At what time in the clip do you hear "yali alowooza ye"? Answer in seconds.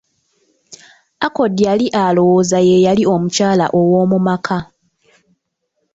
1.67-2.77